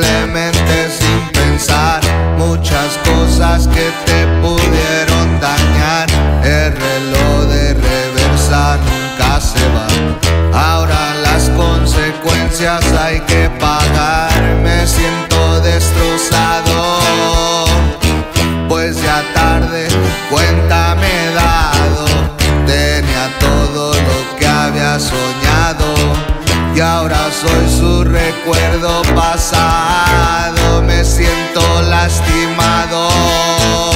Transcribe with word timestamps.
simplemente 0.00 0.88
sin 0.98 1.20
pensar. 1.32 2.00
Muchas 2.38 2.96
cosas 3.04 3.68
que 3.68 3.92
te 4.06 4.26
pudieron 4.40 5.38
dañar. 5.40 6.08
El 6.42 6.72
reloj 6.72 7.46
de 7.48 7.74
reversa 7.74 8.78
nunca 8.78 9.38
se 9.40 9.60
va. 9.74 9.88
Ahora 10.58 11.14
las 11.22 11.50
consecuencias 11.50 12.82
hay 12.92 13.20
que 13.20 13.50
pagar. 13.60 14.32
Me 14.62 14.86
siento 14.86 15.60
destrozado. 15.60 17.00
Pues 18.68 18.96
ya 19.02 19.22
tarde 19.34 19.88
cuenta 20.30 20.94
me 20.94 21.08
he 21.08 21.34
dado. 21.34 22.06
Tenía 22.66 23.28
todo 23.38 23.92
lo 23.92 24.38
que 24.38 24.46
había 24.46 24.98
soñado. 24.98 25.84
Y 26.74 26.80
ahora 26.80 27.28
soy 27.42 27.68
su 27.78 27.99
recuerdo 28.30 29.02
pasado. 29.14 30.82
Me 30.82 31.04
siento 31.04 31.60
lastimado. 31.82 33.89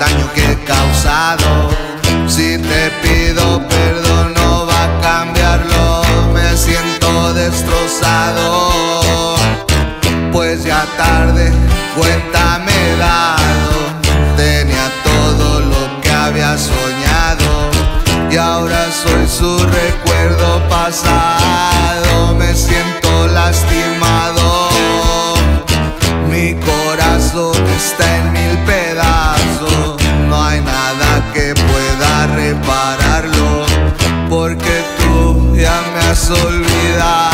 Daño 0.00 0.32
que 0.32 0.52
he 0.52 0.56
causado, 0.64 1.68
olvidar. 36.10 37.29